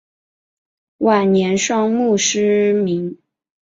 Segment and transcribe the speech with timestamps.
[0.97, 3.19] 晚年双目失明。